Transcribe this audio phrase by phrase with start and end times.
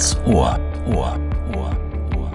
[0.00, 0.58] Ganz Ohr.
[0.86, 1.20] Ohr.
[1.54, 1.76] Ohr.
[2.16, 2.32] Ohr.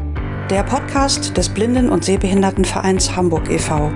[0.52, 3.92] Der Podcast des Blinden- und Sehbehindertenvereins Hamburg e.V.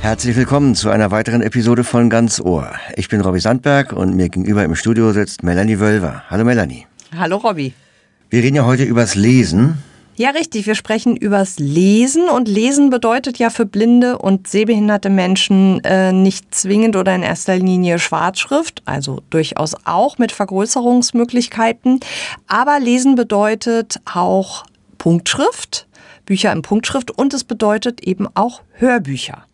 [0.00, 2.72] Herzlich willkommen zu einer weiteren Episode von Ganz Ohr.
[2.96, 6.24] Ich bin Robbie Sandberg und mir gegenüber im Studio sitzt Melanie Wölver.
[6.28, 6.88] Hallo Melanie.
[7.16, 7.74] Hallo Robbie.
[8.28, 9.78] Wir reden ja heute übers Lesen
[10.16, 10.66] ja, richtig.
[10.66, 16.54] Wir sprechen übers Lesen und Lesen bedeutet ja für blinde und sehbehinderte Menschen äh, nicht
[16.54, 22.00] zwingend oder in erster Linie Schwarzschrift, also durchaus auch mit Vergrößerungsmöglichkeiten.
[22.46, 24.64] Aber Lesen bedeutet auch
[24.98, 25.86] Punktschrift,
[26.24, 29.44] Bücher in Punktschrift und es bedeutet eben auch Hörbücher.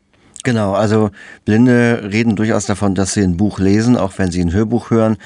[0.45, 1.11] Genau, also
[1.45, 5.17] Blinde reden durchaus davon, dass sie ein Buch lesen, auch wenn sie ein Hörbuch hören.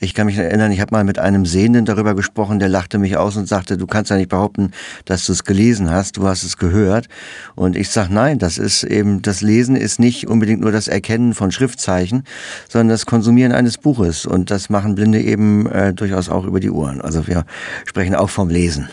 [0.00, 3.16] Ich kann mich erinnern, ich habe mal mit einem Sehenden darüber gesprochen, der lachte mich
[3.16, 4.72] aus und sagte, du kannst ja nicht behaupten,
[5.06, 7.08] dass du es gelesen hast, du hast es gehört.
[7.54, 11.32] Und ich sage, nein, das ist eben, das Lesen ist nicht unbedingt nur das Erkennen
[11.32, 12.24] von Schriftzeichen,
[12.68, 14.26] sondern das Konsumieren eines Buches.
[14.26, 17.00] Und das machen Blinde eben äh, durchaus auch über die Ohren.
[17.00, 17.46] Also wir
[17.86, 18.90] sprechen auch vom Lesen.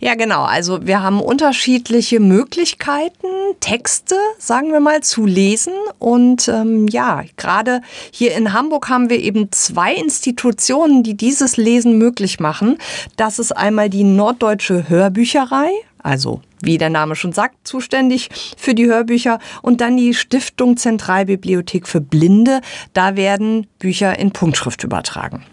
[0.00, 0.44] Ja, genau.
[0.44, 3.26] Also wir haben unterschiedliche Möglichkeiten,
[3.60, 5.72] Texte, sagen wir mal, zu lesen.
[5.98, 11.98] Und ähm, ja, gerade hier in Hamburg haben wir eben zwei Institutionen, die dieses Lesen
[11.98, 12.78] möglich machen.
[13.16, 15.70] Das ist einmal die Norddeutsche Hörbücherei,
[16.02, 21.86] also wie der Name schon sagt, zuständig für die Hörbücher und dann die Stiftung Zentralbibliothek
[21.86, 22.60] für Blinde.
[22.92, 25.44] Da werden Bücher in Punktschrift übertragen.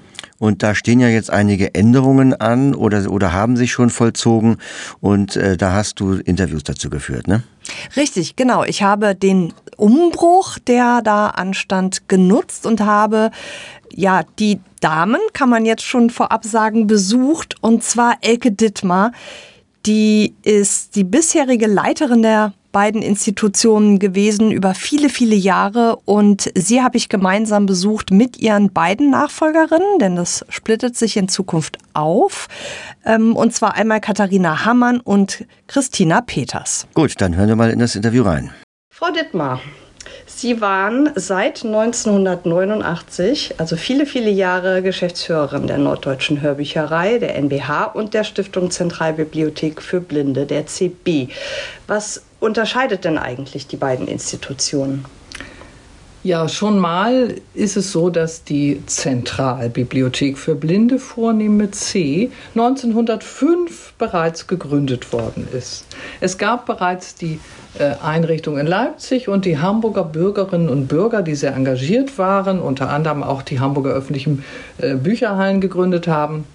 [0.43, 4.57] Und da stehen ja jetzt einige Änderungen an oder, oder haben sich schon vollzogen.
[4.99, 7.43] Und äh, da hast du Interviews dazu geführt, ne?
[7.95, 8.65] Richtig, genau.
[8.65, 13.31] Ich habe den Umbruch, der da anstand, genutzt und habe
[13.89, 17.55] ja die Damen, kann man jetzt schon vorab sagen, besucht.
[17.61, 19.13] Und zwar Elke Dittmar.
[19.85, 26.81] Die ist die bisherige Leiterin der beiden Institutionen gewesen über viele, viele Jahre und sie
[26.81, 32.49] habe ich gemeinsam besucht mit ihren beiden Nachfolgerinnen, denn das splittet sich in Zukunft auf.
[33.05, 36.87] Ähm, und zwar einmal Katharina Hammann und Christina Peters.
[36.93, 38.51] Gut, dann hören wir mal in das Interview rein.
[38.89, 39.61] Frau Dittmar,
[40.25, 48.13] Sie waren seit 1989, also viele, viele Jahre Geschäftsführerin der Norddeutschen Hörbücherei, der NBH und
[48.13, 51.27] der Stiftung Zentralbibliothek für Blinde, der CB.
[51.87, 55.05] Was unterscheidet denn eigentlich die beiden Institutionen?
[56.25, 63.95] Ja, schon mal ist es so, dass die Zentralbibliothek für Blinde vornehm mit C 1905
[63.97, 65.85] bereits gegründet worden ist.
[66.21, 67.41] Es gab bereits die
[67.79, 73.23] Einrichtung in Leipzig und die Hamburger Bürgerinnen und Bürger, die sehr engagiert waren, unter anderem
[73.23, 74.43] auch die Hamburger öffentlichen
[74.77, 76.45] äh, Bücherhallen gegründet haben,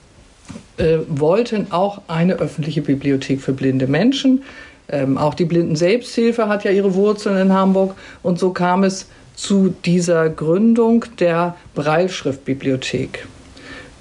[0.76, 4.44] äh, wollten auch eine öffentliche Bibliothek für blinde Menschen.
[4.88, 9.08] Ähm, auch die Blinden Selbsthilfe hat ja ihre Wurzeln in Hamburg und so kam es
[9.34, 13.26] zu dieser Gründung der Breilschriftbibliothek.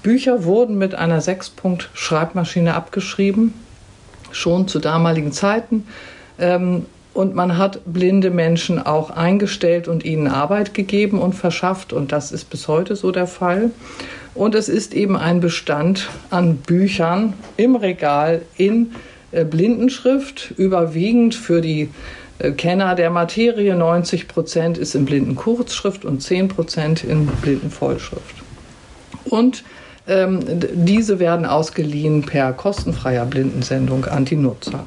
[0.02, 3.54] Bücher wurden mit einer Sechspunkt-Schreibmaschine abgeschrieben,
[4.30, 5.86] schon zu damaligen Zeiten.
[6.38, 6.86] Ähm,
[7.18, 11.92] und man hat blinde Menschen auch eingestellt und ihnen Arbeit gegeben und verschafft.
[11.92, 13.72] Und das ist bis heute so der Fall.
[14.36, 18.92] Und es ist eben ein Bestand an Büchern im Regal in
[19.32, 21.88] äh, Blindenschrift, überwiegend für die
[22.38, 23.74] äh, Kenner der Materie.
[23.74, 28.36] 90 Prozent ist in Blindenkurzschrift und 10 Prozent in Blindenvollschrift.
[29.24, 29.64] Und
[30.08, 30.40] ähm,
[30.74, 34.86] diese werden ausgeliehen per kostenfreier Blindensendung an die Nutzer.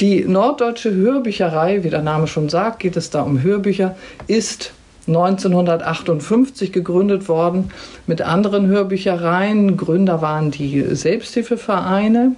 [0.00, 3.96] Die Norddeutsche Hörbücherei, wie der Name schon sagt, geht es da um Hörbücher,
[4.26, 4.72] ist
[5.06, 7.70] 1958 gegründet worden
[8.06, 9.76] mit anderen Hörbüchereien.
[9.76, 12.32] Gründer waren die Selbsthilfevereine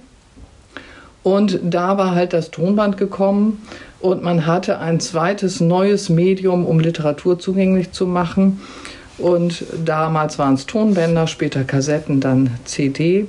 [1.23, 3.61] und da war halt das Tonband gekommen
[3.99, 8.61] und man hatte ein zweites neues Medium, um Literatur zugänglich zu machen.
[9.19, 13.27] Und damals waren es Tonbänder, später Kassetten, dann CD.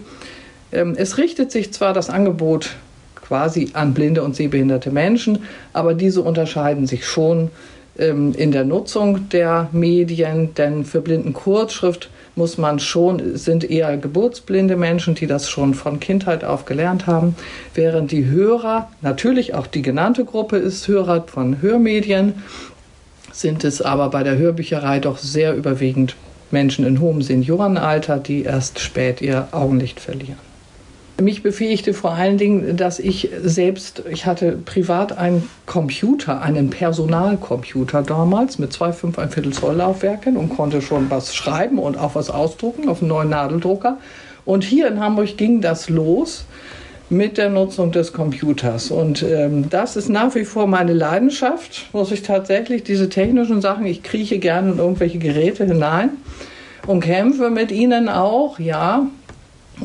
[0.72, 2.76] Ähm, es richtet sich zwar das Angebot
[3.16, 7.50] quasi an blinde und sehbehinderte Menschen, aber diese unterscheiden sich schon
[7.98, 13.96] ähm, in der Nutzung der Medien, denn für Blinden Kurzschrift muss man schon, sind eher
[13.96, 17.36] geburtsblinde Menschen, die das schon von Kindheit auf gelernt haben,
[17.74, 22.42] während die Hörer, natürlich auch die genannte Gruppe ist Hörer von Hörmedien,
[23.40, 26.16] sind es aber bei der Hörbücherei doch sehr überwiegend
[26.50, 30.50] Menschen in hohem Seniorenalter, die erst spät ihr Augenlicht verlieren.
[31.20, 38.02] Mich befähigte vor allen Dingen, dass ich selbst, ich hatte privat einen Computer, einen Personalcomputer
[38.02, 42.14] damals mit zwei fünf ein Viertel Zoll Laufwerken und konnte schon was schreiben und auch
[42.14, 43.98] was ausdrucken auf einem neuen Nadeldrucker.
[44.46, 46.46] Und hier in Hamburg ging das los
[47.10, 48.90] mit der Nutzung des Computers.
[48.90, 53.84] Und ähm, das ist nach wie vor meine Leidenschaft, muss ich tatsächlich, diese technischen Sachen,
[53.84, 56.10] ich krieche gerne in irgendwelche Geräte hinein
[56.86, 59.06] und kämpfe mit ihnen auch, ja,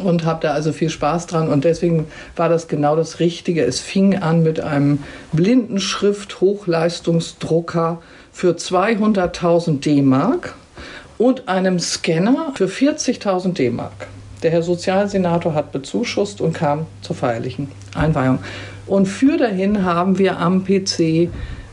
[0.04, 3.64] und habe da also viel Spaß dran und deswegen war das genau das Richtige.
[3.64, 5.00] Es fing an mit einem
[5.32, 8.02] Blindenschrift-Hochleistungsdrucker
[8.32, 10.54] für 200.000 D-Mark
[11.18, 14.08] und einem Scanner für 40.000 D-Mark.
[14.46, 18.38] Der Herr Sozialsenator hat bezuschusst und kam zur feierlichen Einweihung.
[18.86, 21.00] Und für dahin haben wir am PC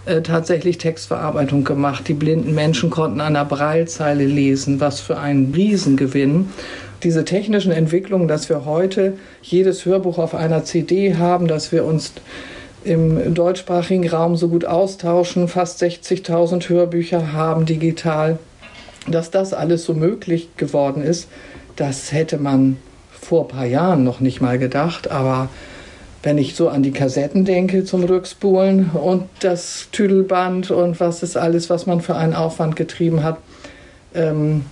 [0.06, 2.08] äh, tatsächlich Textverarbeitung gemacht.
[2.08, 6.48] Die blinden Menschen konnten an der Breilzeile lesen, was für ein Riesengewinn.
[7.02, 12.14] Diese technischen Entwicklungen, dass wir heute jedes Hörbuch auf einer CD haben, dass wir uns
[12.84, 18.38] im deutschsprachigen Raum so gut austauschen, fast 60.000 Hörbücher haben digital,
[19.06, 21.28] dass das alles so möglich geworden ist,
[21.82, 22.76] das hätte man
[23.10, 25.48] vor ein paar Jahren noch nicht mal gedacht, aber
[26.22, 31.36] wenn ich so an die Kassetten denke zum Rückspulen und das Tüdelband und was ist
[31.36, 33.38] alles, was man für einen Aufwand getrieben hat,
[34.14, 34.64] ähm,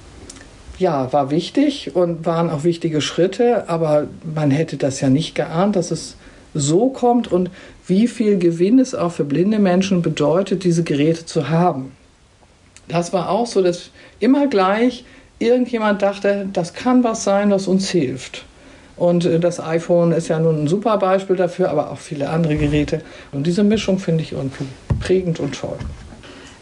[0.79, 5.75] ja, war wichtig und waren auch wichtige Schritte, aber man hätte das ja nicht geahnt,
[5.75, 6.15] dass es
[6.55, 7.51] so kommt und
[7.89, 11.91] wie viel Gewinn es auch für blinde Menschen bedeutet, diese Geräte zu haben.
[12.87, 13.91] Das war auch so, dass
[14.21, 15.05] immer gleich
[15.41, 18.45] irgendjemand dachte, das kann was sein, was uns hilft.
[18.97, 22.57] Und äh, das iPhone ist ja nun ein super Beispiel dafür, aber auch viele andere
[22.57, 23.03] Geräte.
[23.33, 24.67] Und diese Mischung finde ich irgendwie
[25.01, 25.79] prägend und toll.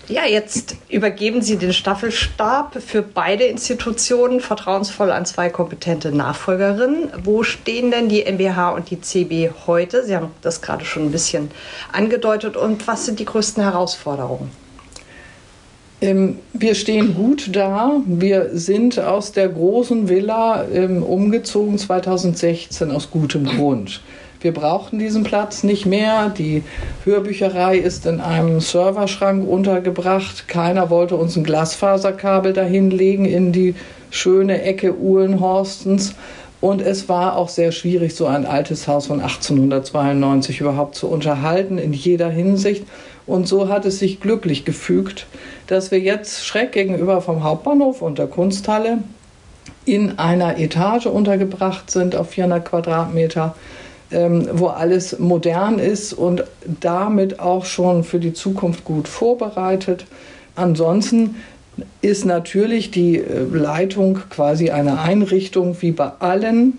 [0.09, 7.11] Ja, jetzt übergeben Sie den Staffelstab für beide Institutionen vertrauensvoll an zwei kompetente Nachfolgerinnen.
[7.25, 10.07] Wo stehen denn die MBH und die CB heute?
[10.07, 11.51] Sie haben das gerade schon ein bisschen
[11.93, 12.57] angedeutet.
[12.57, 14.51] Und was sind die größten Herausforderungen?
[16.01, 18.01] Ähm, wir stehen gut da.
[18.07, 24.01] Wir sind aus der großen Villa ähm, umgezogen 2016 aus gutem Grund.
[24.41, 26.29] Wir brauchten diesen Platz nicht mehr.
[26.29, 26.63] Die
[27.05, 30.47] Hörbücherei ist in einem Serverschrank untergebracht.
[30.47, 33.75] Keiner wollte uns ein Glasfaserkabel dahin legen in die
[34.11, 36.15] schöne Ecke Uhlenhorstens.
[36.61, 41.79] Und es war auch sehr schwierig, so ein altes Haus von 1892 überhaupt zu unterhalten,
[41.79, 42.85] in jeder Hinsicht.
[43.29, 45.27] Und so hat es sich glücklich gefügt,
[45.67, 48.99] dass wir jetzt schräg gegenüber vom Hauptbahnhof und der Kunsthalle
[49.85, 53.55] in einer Etage untergebracht sind auf 400 Quadratmeter,
[54.11, 56.45] ähm, wo alles modern ist und
[56.81, 60.07] damit auch schon für die Zukunft gut vorbereitet.
[60.57, 61.37] Ansonsten
[62.01, 66.79] ist natürlich die äh, Leitung quasi eine Einrichtung wie bei allen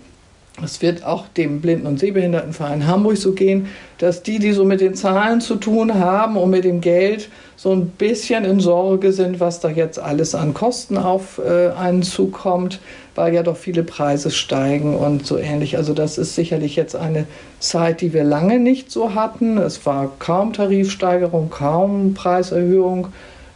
[0.64, 3.68] es wird auch dem Blinden- und Sehbehindertenverein Hamburg so gehen,
[3.98, 7.72] dass die, die so mit den Zahlen zu tun haben und mit dem Geld so
[7.72, 12.80] ein bisschen in Sorge sind, was da jetzt alles an Kosten auf äh, einen zukommt,
[13.14, 15.76] weil ja doch viele Preise steigen und so ähnlich.
[15.76, 17.26] Also das ist sicherlich jetzt eine
[17.58, 19.58] Zeit, die wir lange nicht so hatten.
[19.58, 23.08] Es war kaum Tarifsteigerung, kaum Preiserhöhung.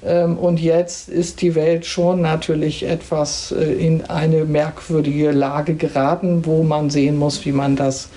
[0.05, 6.45] Ähm, und jetzt ist die Welt schon natürlich etwas äh, in eine merkwürdige Lage geraten,
[6.45, 8.09] wo man sehen muss, wie man das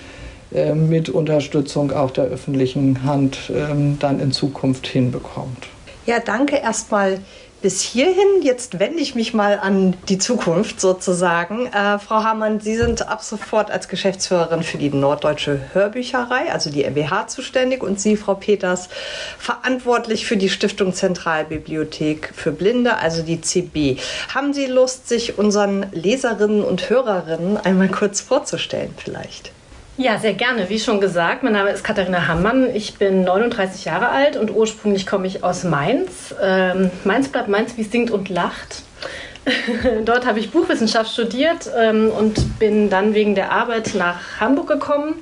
[0.52, 5.66] äh, mit Unterstützung auch der öffentlichen Hand ähm, dann in Zukunft hinbekommt.
[6.06, 7.18] Ja, danke erstmal
[7.62, 8.42] bis hierhin.
[8.42, 11.66] Jetzt wende ich mich mal an die Zukunft sozusagen.
[11.66, 16.84] Äh, Frau Hamann, Sie sind ab sofort als Geschäftsführerin für die Norddeutsche Hörbücherei, also die
[16.84, 18.88] MBH, zuständig und Sie, Frau Peters,
[19.38, 23.96] verantwortlich für die Stiftung Zentralbibliothek für Blinde, also die CB.
[24.34, 29.52] Haben Sie Lust, sich unseren Leserinnen und Hörerinnen einmal kurz vorzustellen vielleicht?
[30.00, 30.70] Ja, sehr gerne.
[30.70, 32.72] Wie schon gesagt, mein Name ist Katharina Hammann.
[32.72, 36.36] Ich bin 39 Jahre alt und ursprünglich komme ich aus Mainz.
[36.40, 38.82] Ähm, Mainz bleibt Mainz, wie singt und lacht.
[40.04, 45.14] Dort habe ich Buchwissenschaft studiert ähm, und bin dann wegen der Arbeit nach Hamburg gekommen.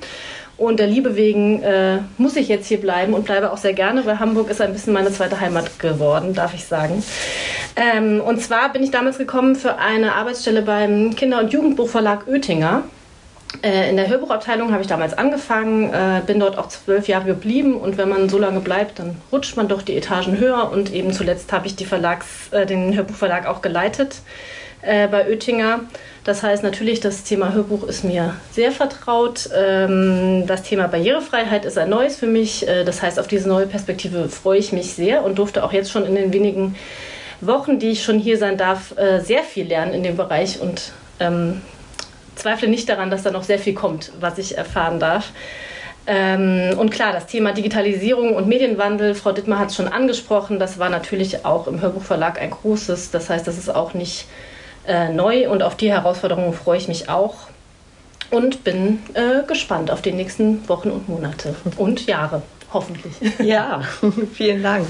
[0.57, 4.05] Und der Liebe wegen äh, muss ich jetzt hier bleiben und bleibe auch sehr gerne,
[4.05, 7.03] weil Hamburg ist ein bisschen meine zweite Heimat geworden, darf ich sagen.
[7.75, 12.83] Ähm, und zwar bin ich damals gekommen für eine Arbeitsstelle beim Kinder- und Jugendbuchverlag Oettinger.
[13.61, 17.75] Äh, in der Hörbuchabteilung habe ich damals angefangen, äh, bin dort auch zwölf Jahre geblieben
[17.75, 21.11] und wenn man so lange bleibt, dann rutscht man doch die Etagen höher und eben
[21.11, 24.17] zuletzt habe ich Verlags, äh, den Hörbuchverlag auch geleitet
[24.79, 25.81] bei Oettinger.
[26.23, 29.49] Das heißt natürlich, das Thema Hörbuch ist mir sehr vertraut.
[29.53, 32.65] Ähm, das Thema Barrierefreiheit ist ein neues für mich.
[32.85, 36.05] das heißt, auf diese neue Perspektive freue ich mich sehr und durfte auch jetzt schon
[36.05, 36.75] in den wenigen
[37.41, 41.61] Wochen, die ich schon hier sein darf, sehr viel lernen in dem Bereich und ähm,
[42.37, 45.31] zweifle nicht daran, dass da noch sehr viel kommt, was ich erfahren darf.
[46.09, 50.79] Ähm, und klar, das Thema Digitalisierung und Medienwandel, Frau Dittmar hat es schon angesprochen, das
[50.79, 53.11] war natürlich auch im Hörbuchverlag ein großes.
[53.11, 54.25] Das heißt, das ist auch nicht
[54.87, 57.35] äh, neu und auf die Herausforderungen freue ich mich auch.
[58.31, 62.41] und bin äh, gespannt auf die nächsten Wochen und Monate und Jahre,
[62.73, 63.13] hoffentlich.
[63.39, 63.81] Ja,
[64.33, 64.87] vielen Dank.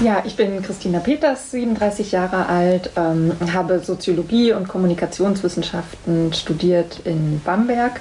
[0.00, 7.40] Ja, ich bin Christina Peters, 37 Jahre alt, ähm, habe Soziologie und Kommunikationswissenschaften studiert in
[7.44, 8.00] Bamberg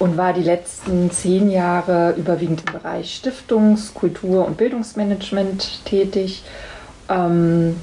[0.00, 6.42] und war die letzten zehn Jahre überwiegend im Bereich Stiftungs-, Kultur- und Bildungsmanagement tätig.
[7.08, 7.76] Ähm,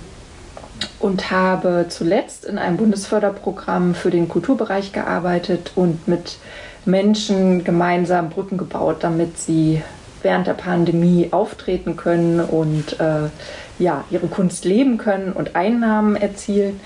[1.00, 6.38] und habe zuletzt in einem Bundesförderprogramm für den Kulturbereich gearbeitet und mit
[6.84, 9.82] Menschen gemeinsam Brücken gebaut, damit sie
[10.26, 13.30] während der Pandemie auftreten können und äh,
[13.78, 16.80] ja, ihre Kunst leben können und Einnahmen erzielen.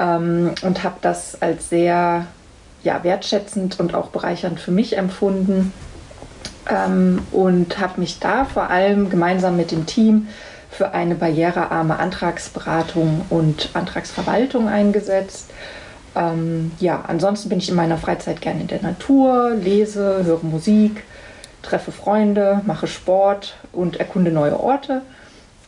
[0.00, 2.26] Ähm, und habe das als sehr
[2.82, 5.72] ja, wertschätzend und auch bereichernd für mich empfunden.
[6.68, 10.26] Ähm, und habe mich da vor allem gemeinsam mit dem Team
[10.68, 15.50] für eine barrierearme Antragsberatung und Antragsverwaltung eingesetzt.
[16.16, 21.04] Ähm, ja, ansonsten bin ich in meiner Freizeit gerne in der Natur, lese, höre Musik,
[21.62, 25.02] treffe Freunde, mache Sport und erkunde neue Orte.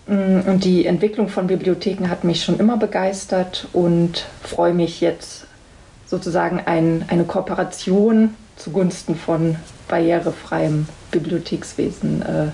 [0.06, 5.46] Mm, und die Entwicklung von Bibliotheken hat mich schon immer begeistert und freue mich jetzt
[6.06, 9.56] sozusagen ein, eine Kooperation zugunsten von
[9.88, 12.46] barrierefreiem Bibliothekswesen äh,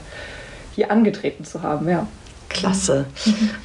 [0.75, 1.88] hier angetreten zu haben.
[1.88, 2.07] Ja.
[2.49, 3.07] Klasse.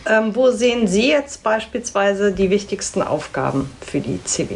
[0.06, 4.56] Ähm, wo sehen Sie jetzt beispielsweise die wichtigsten Aufgaben für die CB?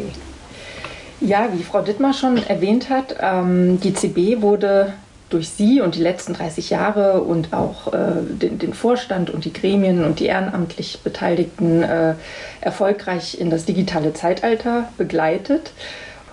[1.20, 4.92] Ja, wie Frau Dittmar schon erwähnt hat, ähm, die CB wurde
[5.30, 9.52] durch Sie und die letzten 30 Jahre und auch äh, den, den, Vorstand und die
[9.52, 12.14] Gremien und die ehrenamtlich Beteiligten äh,
[12.60, 15.72] erfolgreich in das digitale Zeitalter begleitet.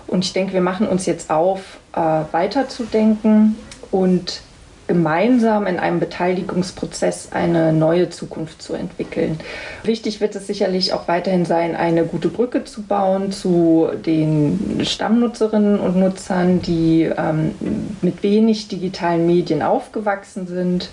[0.06, 3.56] Und ich denke, wir machen uns jetzt auf, äh, weiterzudenken
[3.90, 4.40] und
[4.86, 9.38] gemeinsam in einem Beteiligungsprozess eine neue Zukunft zu entwickeln.
[9.82, 15.80] Wichtig wird es sicherlich auch weiterhin sein, eine gute Brücke zu bauen zu den Stammnutzerinnen
[15.80, 17.54] und Nutzern, die ähm,
[18.02, 20.90] mit wenig digitalen Medien aufgewachsen sind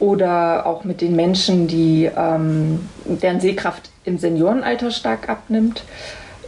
[0.00, 5.84] oder auch mit den Menschen, die, ähm, deren Sehkraft im Seniorenalter stark abnimmt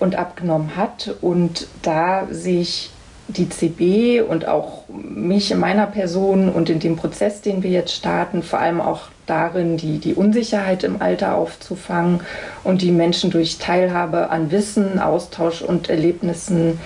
[0.00, 1.14] und abgenommen hat.
[1.20, 2.90] Und da sehe ich
[3.28, 7.94] die CB und auch mich in meiner Person und in dem Prozess, den wir jetzt
[7.94, 12.20] starten, vor allem auch darin, die, die Unsicherheit im Alter aufzufangen
[12.64, 16.78] und die Menschen durch Teilhabe an Wissen, Austausch und Erlebnissen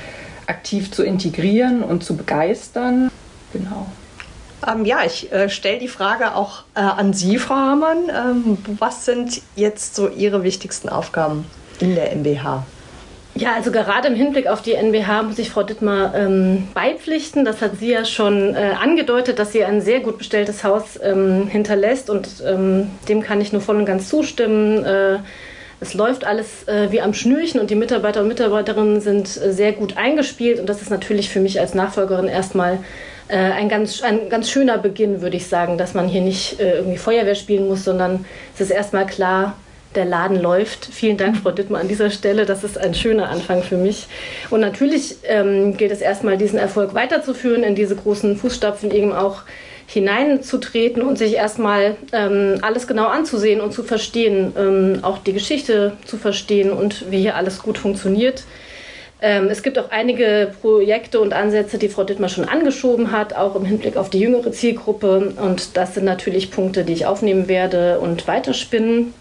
[0.46, 3.10] aktiv zu integrieren und zu begeistern.
[3.52, 3.86] Genau.
[4.66, 8.08] Ähm, ja, ich äh, stelle die Frage auch äh, an Sie, Frau Hamann.
[8.08, 11.46] Ähm, was sind jetzt so Ihre wichtigsten Aufgaben
[11.80, 12.64] in der MBH?
[13.36, 17.44] Ja, also gerade im Hinblick auf die NBH muss ich Frau Dittmar ähm, beipflichten.
[17.44, 21.46] Das hat sie ja schon äh, angedeutet, dass sie ein sehr gut bestelltes Haus ähm,
[21.46, 24.82] hinterlässt und ähm, dem kann ich nur voll und ganz zustimmen.
[24.84, 25.18] Äh,
[25.80, 29.72] es läuft alles äh, wie am Schnürchen und die Mitarbeiter und Mitarbeiterinnen sind äh, sehr
[29.72, 32.78] gut eingespielt und das ist natürlich für mich als Nachfolgerin erstmal
[33.28, 36.76] äh, ein, ganz, ein ganz schöner Beginn, würde ich sagen, dass man hier nicht äh,
[36.76, 38.24] irgendwie Feuerwehr spielen muss, sondern
[38.54, 39.56] es ist erstmal klar,
[39.96, 40.86] der Laden läuft.
[40.86, 42.46] Vielen Dank, Frau Dittmar, an dieser Stelle.
[42.46, 44.06] Das ist ein schöner Anfang für mich.
[44.50, 49.42] Und natürlich ähm, gilt es erstmal, diesen Erfolg weiterzuführen, in diese großen Fußstapfen eben auch
[49.86, 55.92] hineinzutreten und sich erstmal ähm, alles genau anzusehen und zu verstehen, ähm, auch die Geschichte
[56.04, 58.44] zu verstehen und wie hier alles gut funktioniert.
[59.22, 63.56] Ähm, es gibt auch einige Projekte und Ansätze, die Frau Dittmar schon angeschoben hat, auch
[63.56, 65.32] im Hinblick auf die jüngere Zielgruppe.
[65.40, 69.14] Und das sind natürlich Punkte, die ich aufnehmen werde und weiterspinnen.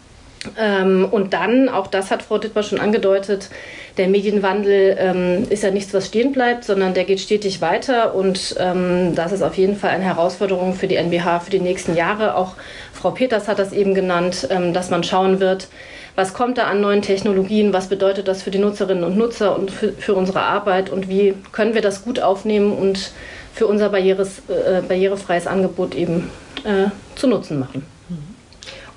[0.59, 3.49] Ähm, und dann, auch das hat Frau Dittmar schon angedeutet,
[3.97, 8.13] der Medienwandel ähm, ist ja nichts, was stehen bleibt, sondern der geht stetig weiter.
[8.15, 11.95] Und ähm, das ist auf jeden Fall eine Herausforderung für die NBH für die nächsten
[11.95, 12.35] Jahre.
[12.35, 12.55] Auch
[12.93, 15.67] Frau Peters hat das eben genannt, ähm, dass man schauen wird,
[16.15, 19.69] was kommt da an neuen Technologien, was bedeutet das für die Nutzerinnen und Nutzer und
[19.69, 23.11] für, für unsere Arbeit und wie können wir das gut aufnehmen und
[23.53, 26.29] für unser äh, barrierefreies Angebot eben
[26.63, 27.94] äh, zu Nutzen machen.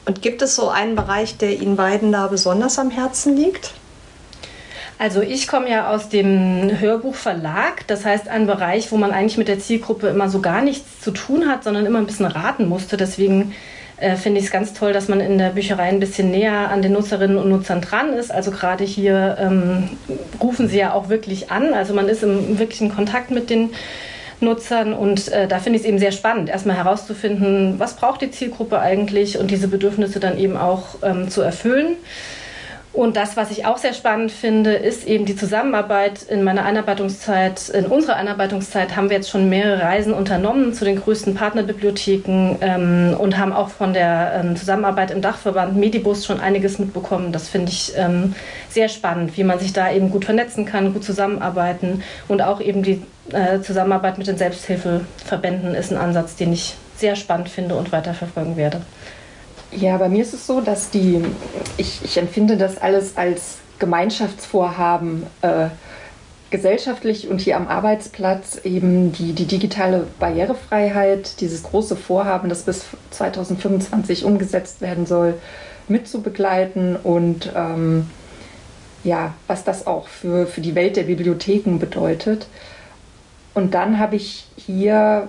[0.08, 3.74] Und gibt es so einen Bereich, der Ihnen beiden da besonders am Herzen liegt?
[4.98, 9.48] Also ich komme ja aus dem Hörbuchverlag, das heißt ein Bereich, wo man eigentlich mit
[9.48, 12.96] der Zielgruppe immer so gar nichts zu tun hat, sondern immer ein bisschen raten musste.
[12.96, 13.54] Deswegen
[13.98, 16.80] äh, finde ich es ganz toll, dass man in der Bücherei ein bisschen näher an
[16.80, 18.32] den Nutzerinnen und Nutzern dran ist.
[18.32, 19.90] Also gerade hier ähm,
[20.40, 21.74] rufen sie ja auch wirklich an.
[21.74, 23.70] Also man ist im wirklichen Kontakt mit den
[24.40, 24.92] Nutzern.
[24.92, 28.80] Und äh, da finde ich es eben sehr spannend, erstmal herauszufinden, was braucht die Zielgruppe
[28.80, 31.96] eigentlich und diese Bedürfnisse dann eben auch ähm, zu erfüllen.
[32.92, 37.68] Und das, was ich auch sehr spannend finde, ist eben die Zusammenarbeit in meiner Einarbeitungszeit.
[37.68, 43.14] In unserer Einarbeitungszeit haben wir jetzt schon mehrere Reisen unternommen zu den größten Partnerbibliotheken ähm,
[43.18, 47.30] und haben auch von der ähm, Zusammenarbeit im Dachverband Medibus schon einiges mitbekommen.
[47.30, 48.34] Das finde ich ähm,
[48.70, 52.82] sehr spannend, wie man sich da eben gut vernetzen kann, gut zusammenarbeiten und auch eben
[52.82, 53.02] die
[53.32, 58.56] äh, Zusammenarbeit mit den Selbsthilfeverbänden ist ein Ansatz, den ich sehr spannend finde und weiterverfolgen
[58.56, 58.80] werde.
[59.70, 61.22] Ja, bei mir ist es so, dass die,
[61.76, 65.68] ich, ich empfinde das alles als Gemeinschaftsvorhaben äh,
[66.50, 72.86] gesellschaftlich und hier am Arbeitsplatz eben die, die digitale Barrierefreiheit, dieses große Vorhaben, das bis
[73.10, 75.34] 2025 umgesetzt werden soll,
[75.88, 78.08] mitzubegleiten und ähm,
[79.04, 82.46] ja, was das auch für, für die Welt der Bibliotheken bedeutet.
[83.54, 85.28] Und dann habe ich hier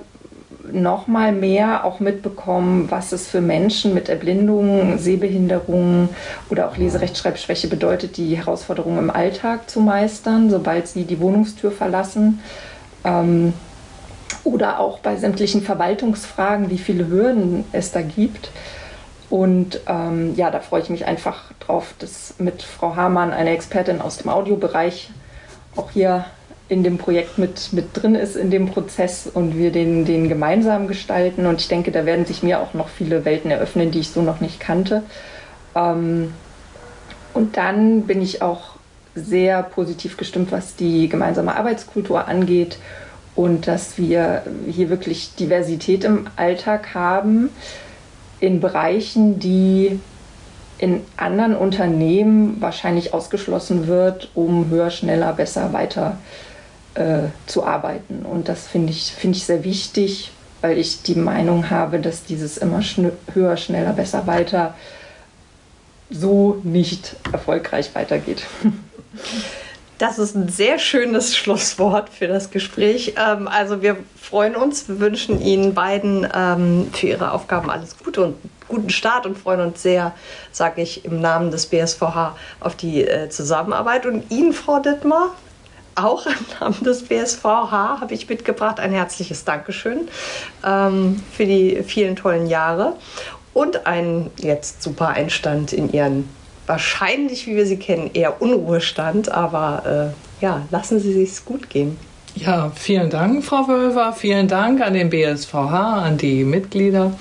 [0.74, 6.10] noch mal mehr auch mitbekommen, was es für Menschen mit Erblindung, Sehbehinderung
[6.50, 12.42] oder auch Leserechtschreibschwäche bedeutet, die Herausforderungen im Alltag zu meistern, sobald sie die Wohnungstür verlassen.
[13.04, 13.54] Ähm,
[14.44, 18.52] oder auch bei sämtlichen Verwaltungsfragen, wie viele Hürden es da gibt.
[19.30, 24.02] Und ähm, ja, da freue ich mich einfach drauf, dass mit Frau Hamann, eine Expertin
[24.02, 25.12] aus dem Audiobereich,
[25.76, 26.26] auch hier
[26.70, 30.88] in dem Projekt mit, mit drin ist in dem Prozess und wir den, den gemeinsam
[30.88, 31.48] gestalten.
[31.48, 34.22] Und ich denke, da werden sich mir auch noch viele Welten eröffnen, die ich so
[34.22, 35.02] noch nicht kannte.
[35.76, 36.32] Ähm,
[37.34, 38.76] und dann bin ich auch
[39.16, 42.78] sehr positiv gestimmt, was die gemeinsame Arbeitskultur angeht
[43.36, 47.50] und dass wir hier wirklich Diversität im Alltag haben
[48.40, 50.00] in Bereichen, die
[50.78, 56.49] in anderen Unternehmen wahrscheinlich ausgeschlossen wird, um höher, schneller, besser, weiter äh,
[57.46, 58.26] zu arbeiten.
[58.26, 62.58] Und das finde ich, find ich sehr wichtig, weil ich die Meinung habe, dass dieses
[62.58, 64.74] immer schn höher, schneller, besser, weiter
[66.10, 68.44] so nicht erfolgreich weitergeht.
[69.98, 73.16] Das ist ein sehr schönes Schlusswort für das Gespräch.
[73.18, 78.24] Ähm, also wir freuen uns, wir wünschen Ihnen beiden ähm, für Ihre Aufgaben alles Gute
[78.24, 78.36] und
[78.70, 80.14] guten Start und freuen uns sehr,
[80.54, 84.06] sage ich im Namen des BSVH, auf die äh, Zusammenarbeit.
[84.06, 85.36] Und Ihnen, Frau Dittmar,
[86.04, 90.08] auch im Namen des BSVH habe ich mitgebracht ein herzliches Dankeschön
[90.66, 92.96] ähm, für die vielen tollen Jahre
[93.54, 96.30] und einen jetzt super Einstand in Ihren
[96.70, 99.32] wahrscheinlich, wie wir sie kennen, eher Unruhestand.
[99.32, 101.98] Aber äh, ja, lassen Sie sich's gut gehen.
[102.36, 104.14] Ja, vielen Dank, Frau Wölver.
[104.14, 107.18] Vielen Dank an den BSVH, an die Mitglieder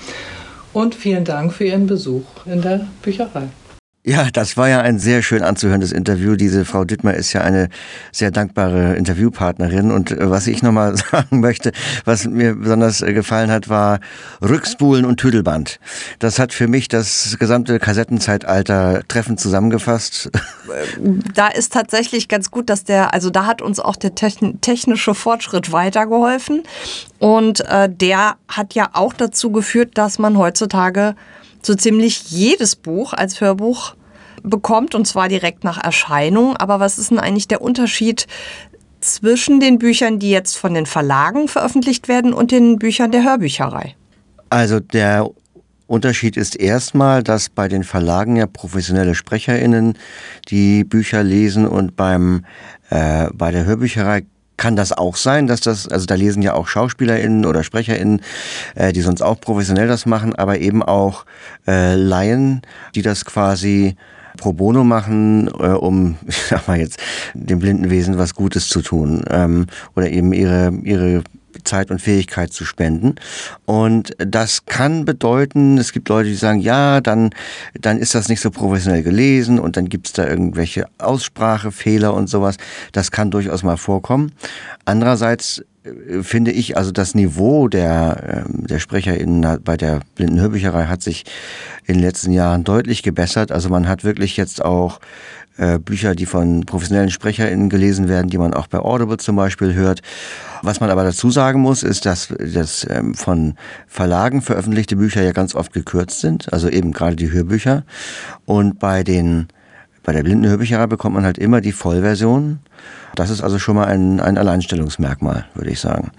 [0.73, 3.49] und vielen Dank für Ihren Besuch in der Bücherei.
[4.09, 6.35] Ja, das war ja ein sehr schön anzuhörendes Interview.
[6.35, 7.69] Diese Frau Dittmer ist ja eine
[8.11, 9.91] sehr dankbare Interviewpartnerin.
[9.91, 11.73] Und äh, was ich nochmal sagen möchte,
[12.07, 14.01] was mir besonders äh, gefallen hat, war
[14.41, 15.79] Rückspulen und Tüdelband.
[16.21, 20.31] Das hat für mich das gesamte Kassettenzeitalter treffend zusammengefasst.
[21.35, 25.71] Da ist tatsächlich ganz gut, dass der, also da hat uns auch der technische Fortschritt
[25.71, 26.63] weitergeholfen.
[27.19, 31.15] Und äh, der hat ja auch dazu geführt, dass man heutzutage
[31.61, 33.98] so ziemlich jedes Buch als Hörbuch
[34.43, 36.57] bekommt und zwar direkt nach Erscheinung.
[36.57, 38.27] Aber was ist denn eigentlich der Unterschied
[39.01, 43.95] zwischen den Büchern, die jetzt von den Verlagen veröffentlicht werden und den Büchern der Hörbücherei?
[44.51, 45.29] Also der
[45.87, 49.97] Unterschied ist erstmal, dass bei den Verlagen ja professionelle SprecherInnen
[50.49, 52.45] die Bücher lesen und beim,
[52.91, 54.25] äh, bei der Hörbücherei
[54.59, 58.21] kann das auch sein, dass das, also da lesen ja auch SchauspielerInnen oder SprecherInnen,
[58.75, 61.25] äh, die sonst auch professionell das machen, aber eben auch
[61.67, 62.61] äh, Laien,
[62.95, 63.97] die das quasi
[64.39, 66.99] pro bono machen, äh, um, ich sag mal jetzt,
[67.35, 71.23] dem Blindenwesen was Gutes zu tun ähm, oder eben ihre, ihre
[71.65, 73.17] Zeit und Fähigkeit zu spenden.
[73.67, 77.31] Und das kann bedeuten, es gibt Leute, die sagen, ja, dann,
[77.81, 82.29] dann ist das nicht so professionell gelesen und dann gibt es da irgendwelche Aussprachefehler und
[82.29, 82.57] sowas.
[82.93, 84.33] Das kann durchaus mal vorkommen.
[84.85, 85.63] Andererseits
[86.23, 91.25] finde ich, also das Niveau der, ähm, der SprecherInnen bei der Blinden Hörbücherei hat sich
[91.87, 93.53] in den letzten Jahren deutlich gebessert.
[93.53, 95.01] Also man hat wirklich jetzt auch
[95.59, 99.75] äh, Bücher, die von professionellen SprecherInnen gelesen werden, die man auch bei Audible zum Beispiel
[99.75, 100.03] hört.
[100.63, 103.55] Was man aber dazu sagen muss, ist, dass, dass ähm, von
[103.87, 107.85] Verlagen veröffentlichte Bücher ja ganz oft gekürzt sind, also eben gerade die Hörbücher.
[108.45, 109.49] Und bei den
[110.03, 112.61] bei der blinden Hörbücherei bekommt man halt immer die Vollversion.
[113.15, 116.13] Das ist also schon mal ein, ein Alleinstellungsmerkmal, würde ich sagen.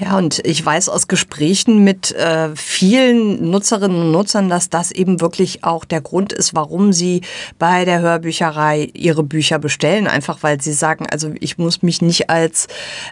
[0.00, 5.20] Ja, und ich weiß aus Gesprächen mit äh, vielen Nutzerinnen und Nutzern, dass das eben
[5.20, 7.20] wirklich auch der Grund ist, warum sie
[7.60, 10.08] bei der Hörbücherei ihre Bücher bestellen.
[10.08, 12.66] Einfach weil sie sagen, also ich muss mich nicht als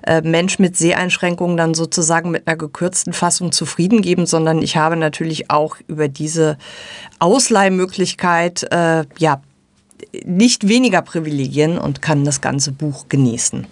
[0.04, 4.96] äh, Mensch mit Seheinschränkungen dann sozusagen mit einer gekürzten Fassung zufrieden geben, sondern ich habe
[4.96, 6.58] natürlich auch über diese
[7.20, 9.40] Ausleihmöglichkeit äh, ja
[10.24, 13.66] nicht weniger Privilegien und kann das ganze Buch genießen.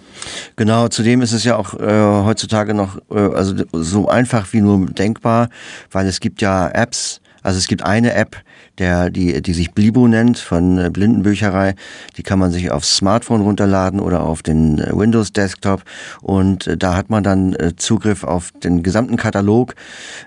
[0.57, 4.87] Genau, zudem ist es ja auch äh, heutzutage noch äh, also so einfach wie nur
[4.87, 5.49] denkbar,
[5.91, 8.37] weil es gibt ja Apps, also es gibt eine App,
[8.81, 11.75] der, die, die sich Blibo nennt von äh, Blindenbücherei.
[12.17, 15.85] Die kann man sich aufs Smartphone runterladen oder auf den äh, Windows Desktop
[16.23, 19.75] und äh, da hat man dann Zugriff auf den gesamten Katalog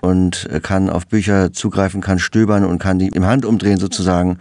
[0.00, 4.38] und kann auf Bücher zugreifen, kann stöbern und kann die im Handumdrehen sozusagen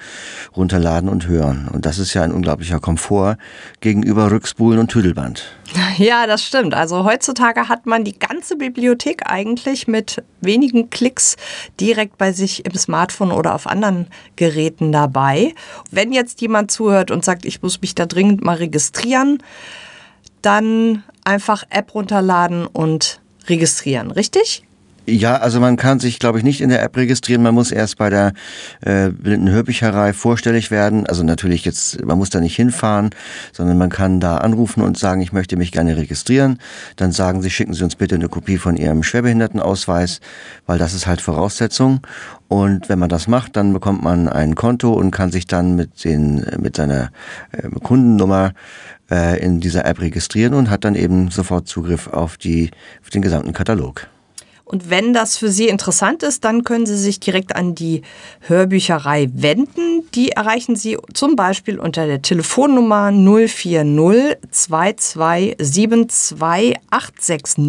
[0.55, 1.67] runterladen und hören.
[1.71, 3.37] Und das ist ja ein unglaublicher Komfort
[3.81, 5.43] gegenüber Rückspulen und Tüdelband.
[5.97, 6.73] Ja, das stimmt.
[6.73, 11.37] Also heutzutage hat man die ganze Bibliothek eigentlich mit wenigen Klicks
[11.79, 15.53] direkt bei sich im Smartphone oder auf anderen Geräten dabei.
[15.91, 19.41] Wenn jetzt jemand zuhört und sagt, ich muss mich da dringend mal registrieren,
[20.41, 24.63] dann einfach App runterladen und registrieren, richtig?
[25.05, 27.43] Ja, also man kann sich, glaube ich, nicht in der App registrieren.
[27.43, 28.31] Man muss erst bei der
[28.79, 31.05] äh, blinden Hörbücherei vorstellig werden.
[31.05, 33.09] Also natürlich jetzt, man muss da nicht hinfahren,
[33.51, 36.57] sondern man kann da anrufen und sagen, ich möchte mich gerne registrieren.
[36.95, 40.21] Dann sagen sie, schicken Sie uns bitte eine Kopie von Ihrem Schwerbehindertenausweis,
[40.67, 41.99] weil das ist halt Voraussetzung.
[42.47, 46.05] Und wenn man das macht, dann bekommt man ein Konto und kann sich dann mit
[46.05, 47.11] den mit seiner
[47.51, 48.53] äh, Kundennummer
[49.11, 53.21] äh, in dieser App registrieren und hat dann eben sofort Zugriff auf die auf den
[53.21, 54.07] gesamten Katalog.
[54.65, 58.01] Und wenn das für Sie interessant ist, dann können Sie sich direkt an die
[58.41, 60.09] Hörbücherei wenden.
[60.15, 67.67] Die erreichen Sie zum Beispiel unter der Telefonnummer 040 2272 860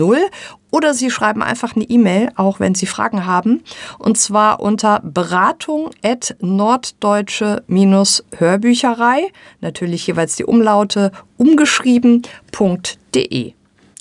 [0.70, 3.62] oder Sie schreiben einfach eine E-Mail, auch wenn Sie Fragen haben,
[3.98, 9.28] und zwar unter beratung at norddeutsche-hörbücherei,
[9.61, 13.52] natürlich jeweils die Umlaute umgeschrieben.de.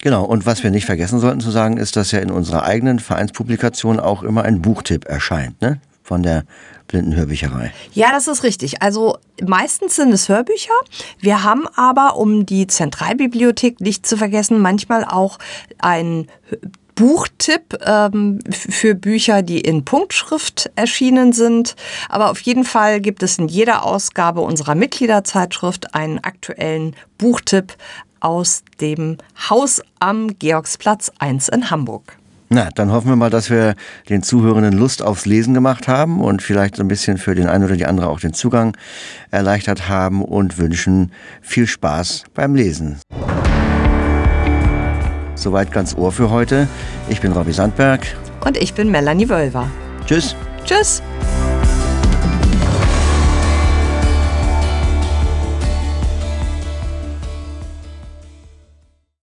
[0.03, 2.99] Genau, und was wir nicht vergessen sollten zu sagen, ist, dass ja in unserer eigenen
[2.99, 5.79] Vereinspublikation auch immer ein Buchtipp erscheint, ne?
[6.03, 6.43] Von der
[6.89, 7.71] Blindenhörbücherei.
[7.93, 8.81] Ja, das ist richtig.
[8.81, 10.73] Also meistens sind es Hörbücher.
[11.21, 15.39] Wir haben aber, um die Zentralbibliothek nicht zu vergessen, manchmal auch
[15.79, 16.27] einen
[16.95, 21.77] Buchtipp ähm, für Bücher, die in Punktschrift erschienen sind.
[22.09, 27.77] Aber auf jeden Fall gibt es in jeder Ausgabe unserer Mitgliederzeitschrift einen aktuellen Buchtipp
[28.23, 29.17] aus dem
[29.49, 32.17] Haus am Georgsplatz 1 in Hamburg.
[32.49, 33.75] Na, dann hoffen wir mal, dass wir
[34.09, 37.63] den Zuhörenden Lust aufs Lesen gemacht haben und vielleicht so ein bisschen für den einen
[37.63, 38.77] oder die andere auch den Zugang
[39.31, 42.99] erleichtert haben und wünschen viel Spaß beim Lesen.
[45.33, 46.67] Soweit ganz Ohr für heute.
[47.09, 48.01] Ich bin Robbie Sandberg.
[48.45, 49.67] Und ich bin Melanie Wölver.
[50.05, 50.35] Tschüss.
[50.63, 51.01] Tschüss.